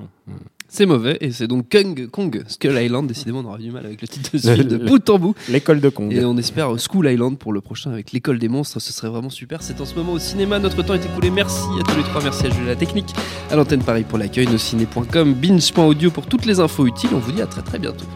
C'est 0.68 0.86
mauvais, 0.86 1.16
et 1.20 1.30
c'est 1.30 1.46
donc 1.46 1.70
Kong, 1.70 2.08
Kong, 2.10 2.42
Skull 2.48 2.76
Island. 2.76 3.06
Décidément, 3.06 3.40
on 3.40 3.44
aura 3.44 3.58
du 3.58 3.70
mal 3.70 3.86
avec 3.86 4.02
le 4.02 4.08
titre 4.08 4.30
de 4.32 4.38
ce 4.38 4.52
film 4.52 4.68
de 4.68 4.76
bout 4.76 5.08
en 5.08 5.18
bout. 5.18 5.34
L'école 5.48 5.80
de 5.80 5.88
Kong. 5.88 6.12
Et 6.12 6.24
on 6.24 6.36
espère 6.36 6.70
School 6.78 7.08
Island 7.08 7.38
pour 7.38 7.52
le 7.52 7.60
prochain 7.60 7.92
avec 7.92 8.12
l'école 8.12 8.38
des 8.38 8.48
monstres. 8.48 8.80
Ce 8.80 8.92
serait 8.92 9.08
vraiment 9.08 9.30
super. 9.30 9.62
C'est 9.62 9.80
en 9.80 9.84
ce 9.84 9.94
moment 9.94 10.12
au 10.12 10.18
cinéma. 10.18 10.58
Notre 10.58 10.82
temps 10.82 10.94
est 10.94 11.04
écoulé. 11.04 11.30
Merci 11.30 11.62
à 11.80 11.84
tous 11.84 11.96
les 11.96 12.02
trois. 12.02 12.22
Merci 12.22 12.46
à 12.46 12.50
Jules 12.50 12.66
la 12.66 12.76
technique. 12.76 13.14
À 13.50 13.56
l'antenne 13.56 13.82
Paris 13.82 14.04
pour 14.08 14.18
l'accueil. 14.18 14.46
Nosciné.com. 14.48 15.34
Binge.audio 15.34 16.10
pour 16.10 16.26
toutes 16.26 16.46
les 16.46 16.58
infos 16.60 16.86
utiles. 16.86 17.10
On 17.14 17.18
vous 17.18 17.32
dit 17.32 17.42
à 17.42 17.46
très 17.46 17.62
très 17.62 17.78
bientôt. 17.78 18.06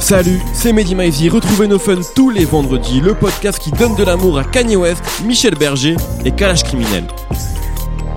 Salut, 0.00 0.40
c'est 0.54 0.72
Mehdi 0.72 0.94
Maizy. 0.94 1.28
Retrouvez 1.28 1.68
nos 1.68 1.78
fun 1.78 2.00
tous 2.16 2.30
les 2.30 2.46
vendredis, 2.46 3.02
le 3.02 3.12
podcast 3.12 3.58
qui 3.58 3.70
donne 3.72 3.94
de 3.94 4.04
l'amour 4.04 4.38
à 4.38 4.44
Kanye 4.44 4.76
West, 4.76 5.02
Michel 5.26 5.54
Berger 5.54 5.96
et 6.24 6.30
Kalash 6.30 6.62
Criminel. 6.62 7.04